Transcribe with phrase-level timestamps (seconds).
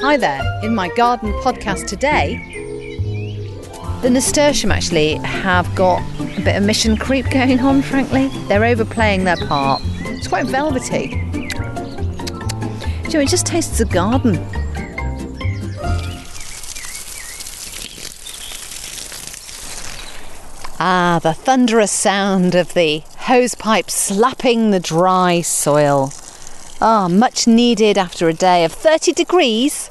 [0.00, 0.40] Hi there.
[0.62, 2.38] In my garden podcast today,
[4.02, 8.28] the nasturtium actually have got a bit of mission creep going on, frankly.
[8.48, 9.82] They're overplaying their part.
[9.84, 11.08] It's quite velvety.
[11.08, 11.38] Do
[13.08, 14.36] you know, it just tastes of garden.
[20.78, 26.12] Ah, the thunderous sound of the hosepipe slapping the dry soil.
[26.88, 29.90] Ah, much needed after a day of 30 degrees.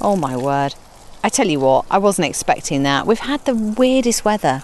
[0.00, 0.76] Oh my word.
[1.24, 3.08] I tell you what, I wasn't expecting that.
[3.08, 4.62] We've had the weirdest weather.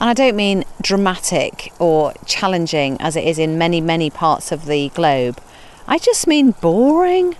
[0.00, 4.66] And I don't mean dramatic or challenging as it is in many, many parts of
[4.66, 5.40] the globe.
[5.88, 7.34] I just mean boring.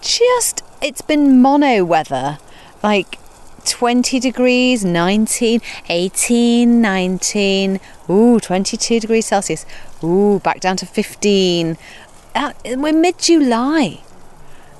[0.00, 2.38] Just, it's been mono weather.
[2.84, 3.18] Like
[3.64, 9.66] 20 degrees, 19, 18, 19, ooh, 22 degrees Celsius,
[10.04, 11.76] ooh, back down to 15.
[12.34, 14.00] Uh, we're mid July.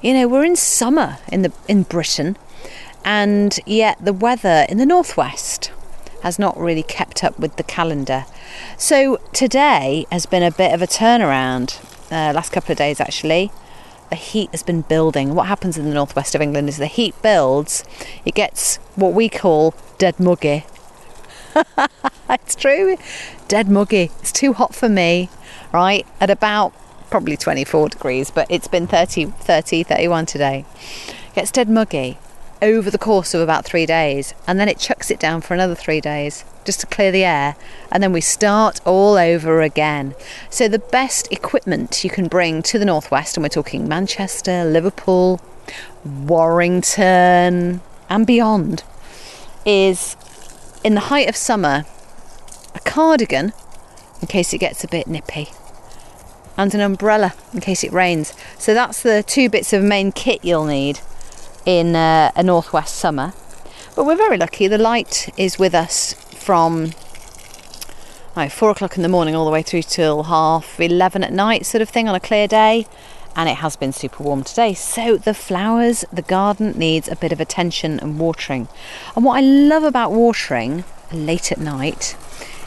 [0.00, 2.36] You know, we're in summer in the in Britain,
[3.04, 5.70] and yet the weather in the northwest
[6.22, 8.24] has not really kept up with the calendar.
[8.78, 11.78] So today has been a bit of a turnaround.
[12.10, 13.50] Uh, last couple of days, actually,
[14.08, 15.34] the heat has been building.
[15.34, 17.84] What happens in the northwest of England is the heat builds.
[18.24, 20.64] It gets what we call dead muggy.
[22.30, 22.96] it's true,
[23.48, 24.10] dead muggy.
[24.20, 25.28] It's too hot for me,
[25.72, 26.06] right?
[26.18, 26.72] At about
[27.12, 30.64] probably 24 degrees, but it's been 30, 30, 31 today.
[31.34, 32.16] Gets dead muggy
[32.62, 35.74] over the course of about three days, and then it chucks it down for another
[35.74, 37.54] three days just to clear the air,
[37.90, 40.14] and then we start all over again.
[40.48, 45.38] So, the best equipment you can bring to the northwest, and we're talking Manchester, Liverpool,
[46.06, 48.84] Warrington, and beyond,
[49.66, 50.16] is
[50.82, 51.84] in the height of summer
[52.74, 53.52] a cardigan
[54.22, 55.50] in case it gets a bit nippy
[56.56, 58.34] and an umbrella in case it rains.
[58.58, 61.00] So that's the two bits of main kit you'll need
[61.64, 63.32] in uh, a northwest summer.
[63.94, 66.92] But we're very lucky, the light is with us from
[68.36, 71.66] oh, four o'clock in the morning all the way through till half 11 at night,
[71.66, 72.86] sort of thing, on a clear day.
[73.34, 74.74] And it has been super warm today.
[74.74, 78.68] So the flowers, the garden needs a bit of attention and watering.
[79.16, 82.16] And what I love about watering late at night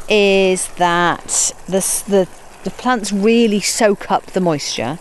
[0.09, 2.27] is that the, the
[2.65, 4.97] the plants really soak up the moisture.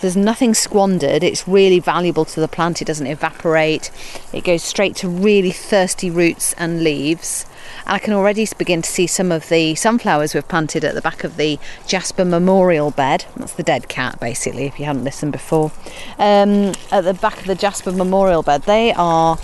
[0.00, 1.24] There's nothing squandered.
[1.24, 2.80] It's really valuable to the plant.
[2.80, 3.90] It doesn't evaporate.
[4.32, 7.44] It goes straight to really thirsty roots and leaves.
[7.84, 11.02] And I can already begin to see some of the sunflowers we've planted at the
[11.02, 11.58] back of the
[11.88, 13.24] Jasper Memorial Bed.
[13.36, 15.72] That's the dead cat, basically, if you haven't listened before.
[16.20, 19.36] Um, at the back of the Jasper Memorial Bed, they are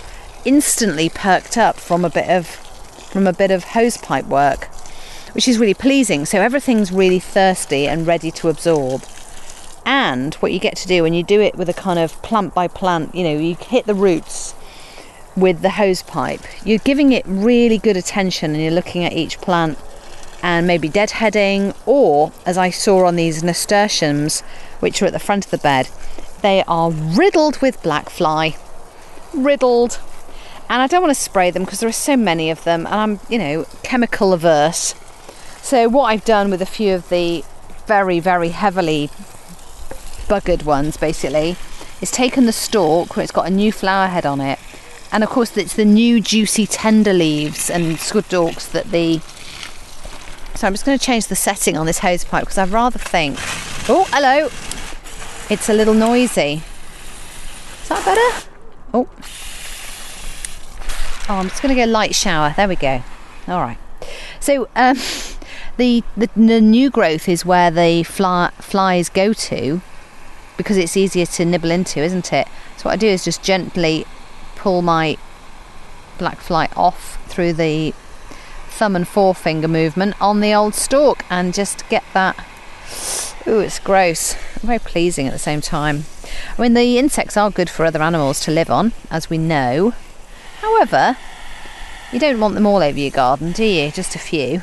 [0.45, 4.69] instantly perked up from a bit of from a bit of hosepipe work
[5.35, 6.25] which is really pleasing.
[6.25, 9.03] So everything's really thirsty and ready to absorb.
[9.85, 12.55] And what you get to do when you do it with a kind of plant
[12.55, 14.55] by plant, you know, you hit the roots
[15.35, 19.37] with the hose pipe, you're giving it really good attention and you're looking at each
[19.39, 19.77] plant
[20.41, 24.41] and maybe deadheading, or as I saw on these nasturtiums,
[24.79, 25.89] which are at the front of the bed,
[26.41, 28.55] they are riddled with black fly.
[29.33, 29.99] Riddled.
[30.69, 32.95] And I don't want to spray them because there are so many of them, and
[32.95, 34.95] I'm, you know, chemical averse.
[35.65, 37.43] So what I've done with a few of the
[37.87, 39.09] very, very heavily
[40.27, 41.55] buggered ones basically
[41.99, 44.59] is taken the stalk where it's got a new flower head on it
[45.11, 49.17] and of course it's the new juicy tender leaves and squidorks that the
[50.55, 52.99] so I'm just going to change the setting on this hose pipe because I rather
[52.99, 53.37] think
[53.89, 54.49] oh hello.
[55.49, 56.61] It's a little noisy.
[57.81, 58.47] Is that better?
[58.93, 59.09] Oh.
[61.27, 62.53] Oh I'm just going to go light shower.
[62.55, 63.01] There we go.
[63.47, 63.79] All right.
[64.39, 64.97] So um
[65.77, 69.81] the, the, the new growth is where the fly, flies go to
[70.57, 72.47] because it's easier to nibble into, isn't it?
[72.77, 74.05] So what I do is just gently
[74.55, 75.17] pull my
[76.17, 77.93] black fly off through the
[78.69, 82.37] thumb and forefinger movement on the old stalk and just get that.
[83.47, 84.33] Ooh, it's gross.
[84.61, 86.05] Very pleasing at the same time.
[86.57, 89.93] I mean, the insects are good for other animals to live on, as we know.
[90.61, 91.17] However,
[92.11, 93.91] you don't want them all over your garden, do you?
[93.91, 94.61] Just a few.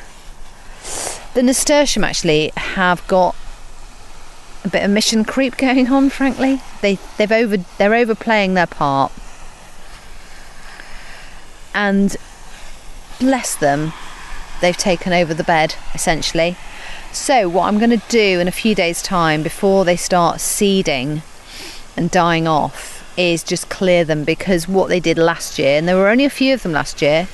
[1.33, 3.35] The nasturtium actually have got
[4.63, 6.09] a bit of mission creep going on.
[6.09, 9.11] Frankly, they they've over they're overplaying their part,
[11.73, 12.15] and
[13.19, 13.93] bless them,
[14.61, 16.55] they've taken over the bed essentially.
[17.11, 21.21] So what I'm going to do in a few days' time, before they start seeding
[21.95, 25.95] and dying off, is just clear them because what they did last year, and there
[25.95, 27.27] were only a few of them last year,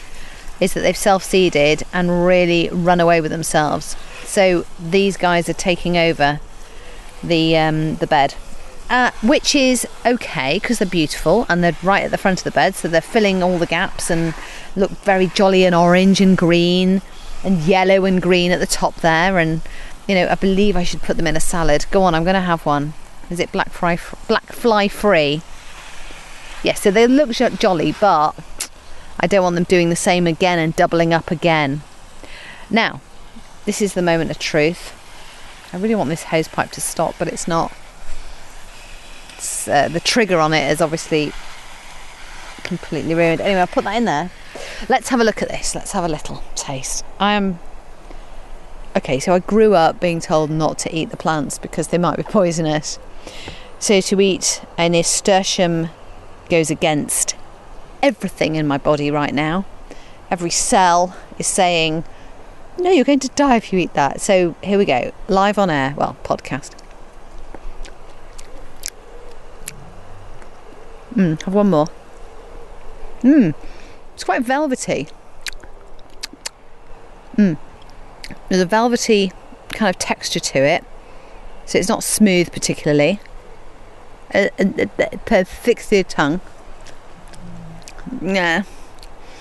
[0.59, 3.95] is that they've self seeded and really run away with themselves.
[4.25, 6.39] So these guys are taking over
[7.23, 8.35] the um, the bed,
[8.89, 12.51] uh, which is okay because they're beautiful and they're right at the front of the
[12.51, 14.33] bed, so they're filling all the gaps and
[14.75, 17.01] look very jolly and orange and green
[17.43, 19.37] and yellow and green at the top there.
[19.37, 19.61] And
[20.07, 21.85] you know, I believe I should put them in a salad.
[21.91, 22.93] Go on, I'm going to have one.
[23.29, 23.97] Is it black fly
[24.27, 25.41] black fly free?
[26.63, 28.31] Yes, so they look jolly, but
[29.19, 31.81] I don't want them doing the same again and doubling up again.
[32.69, 33.01] Now,
[33.65, 34.95] this is the moment of truth.
[35.73, 37.71] I really want this hose pipe to stop, but it's not.
[39.35, 41.33] It's, uh, the trigger on it is obviously
[42.63, 43.41] completely ruined.
[43.41, 44.31] Anyway, I'll put that in there.
[44.87, 45.75] Let's have a look at this.
[45.75, 47.03] Let's have a little taste.
[47.19, 47.59] I am.
[48.95, 52.17] Okay, so I grew up being told not to eat the plants because they might
[52.17, 52.99] be poisonous.
[53.79, 55.89] So to eat a nasturtium
[56.49, 57.35] goes against
[58.01, 59.65] everything in my body right now.
[60.31, 62.03] Every cell is saying,
[62.77, 64.21] no, you're going to die if you eat that.
[64.21, 66.71] So here we go, live on air, well, podcast.
[71.13, 71.87] Mmm, have one more.
[73.21, 73.53] Mmm,
[74.13, 75.07] it's quite velvety.
[77.35, 77.57] Mmm,
[78.47, 79.31] there's a velvety
[79.69, 80.83] kind of texture to it,
[81.65, 83.19] so it's not smooth particularly.
[84.33, 84.85] Uh, uh,
[85.31, 86.39] uh, fix your tongue.
[88.21, 88.63] Yeah.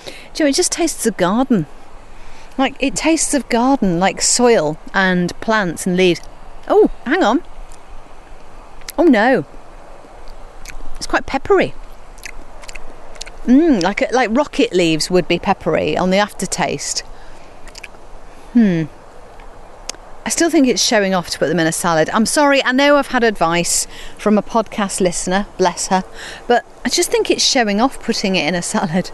[0.05, 0.11] Do
[0.43, 1.65] you know, it just tastes of garden.
[2.57, 6.21] Like it tastes of garden, like soil and plants and leaves.
[6.67, 7.43] Oh, hang on.
[8.97, 9.45] Oh no.
[10.97, 11.73] It's quite peppery.
[13.45, 16.99] Mmm, like like rocket leaves would be peppery on the aftertaste.
[18.53, 18.83] Hmm.
[20.25, 22.09] I still think it's showing off to put them in a salad.
[22.11, 23.87] I'm sorry, I know I've had advice
[24.17, 26.03] from a podcast listener, bless her,
[26.47, 29.11] but I just think it's showing off putting it in a salad.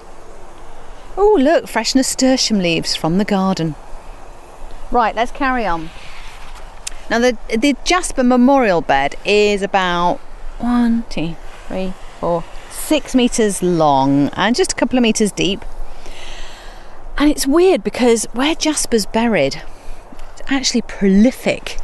[1.18, 3.76] Oh, look, fresh nasturtium leaves from the garden.
[4.92, 5.90] Right, let's carry on.
[7.10, 10.18] Now, the, the Jasper Memorial Bed is about
[10.60, 11.36] one, two,
[11.68, 15.64] three, four, six metres long and just a couple of metres deep.
[17.18, 19.62] And it's weird because where Jasper's buried,
[20.34, 21.78] it's actually prolific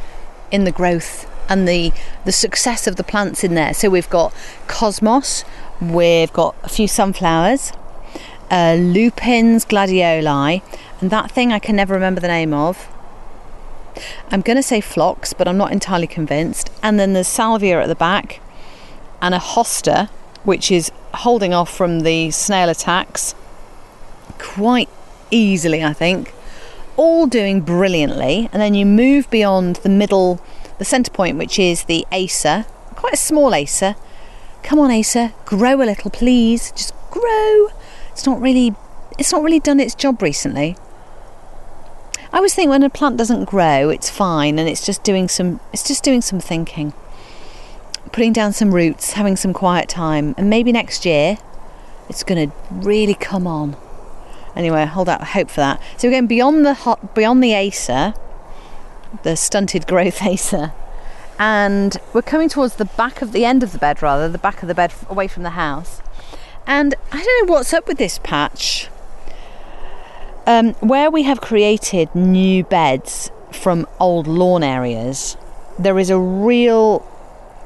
[0.50, 1.92] in the growth and the,
[2.24, 3.74] the success of the plants in there.
[3.74, 4.34] So we've got
[4.66, 5.44] cosmos,
[5.90, 7.72] we've got a few sunflowers,
[8.50, 10.62] uh, lupins gladioli,
[11.00, 12.88] and that thing I can never remember the name of.
[14.30, 16.70] I'm going to say phlox, but I'm not entirely convinced.
[16.82, 18.40] And then there's salvia at the back,
[19.20, 20.08] and a hosta,
[20.44, 23.34] which is holding off from the snail attacks
[24.38, 24.88] quite
[25.30, 26.32] easily, I think.
[26.96, 30.40] All doing brilliantly, and then you move beyond the middle,
[30.78, 33.96] the centre point, which is the Acer, quite a small Acer.
[34.62, 36.72] Come on, Acer, grow a little, please.
[36.72, 37.68] Just grow
[38.12, 38.74] it's not really
[39.18, 40.76] it's not really done its job recently.
[42.32, 45.60] I always think when a plant doesn't grow, it's fine and it's just doing some
[45.72, 46.92] it's just doing some thinking.
[48.12, 51.38] Putting down some roots, having some quiet time, and maybe next year
[52.08, 53.76] it's going to really come on.
[54.54, 55.80] Anyway, hold out hope for that.
[55.96, 58.12] So we're going beyond the hot, beyond the Acer,
[59.22, 60.74] the stunted growth Acer,
[61.42, 64.62] and we're coming towards the back of the end of the bed, rather the back
[64.62, 66.00] of the bed away from the house.
[66.68, 68.88] And I don't know what's up with this patch.
[70.46, 75.36] Um, where we have created new beds from old lawn areas,
[75.80, 77.04] there is a real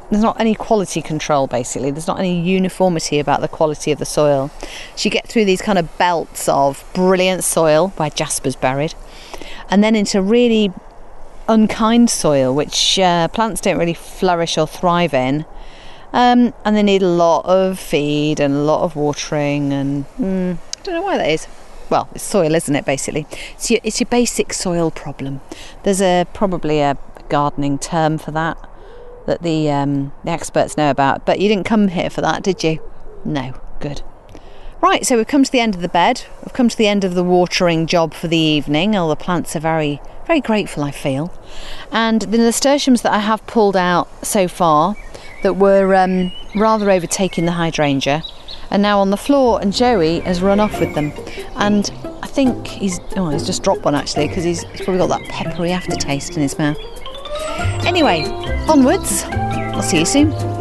[0.08, 4.04] there's not any quality control basically there's not any uniformity about the quality of the
[4.04, 4.52] soil
[4.94, 8.94] so you get through these kind of belts of brilliant soil where jasper's buried
[9.68, 10.72] and then into really
[11.48, 15.44] unkind soil which uh, plants don't really flourish or thrive in
[16.16, 20.56] um, and they need a lot of feed and a lot of watering, and mm,
[20.56, 21.46] I don't know why that is.
[21.90, 22.86] Well, it's soil, isn't it?
[22.86, 25.42] Basically, it's your, it's your basic soil problem.
[25.82, 26.96] There's a probably a
[27.28, 28.56] gardening term for that
[29.26, 32.64] that the um, the experts know about, but you didn't come here for that, did
[32.64, 32.80] you?
[33.24, 34.00] No, good.
[34.80, 36.24] Right, so we've come to the end of the bed.
[36.44, 38.96] We've come to the end of the watering job for the evening.
[38.96, 41.32] All the plants are very, very grateful, I feel.
[41.92, 44.96] And the nasturtiums that I have pulled out so far
[45.42, 48.22] that were um, rather overtaking the hydrangea
[48.70, 51.12] and now on the floor and Joey has run off with them.
[51.56, 51.90] And
[52.22, 55.28] I think he's oh he's just dropped one actually because he's, he's probably got that
[55.28, 56.78] peppery aftertaste in his mouth.
[57.86, 58.24] Anyway
[58.68, 59.24] onwards.
[59.24, 60.55] I'll see you soon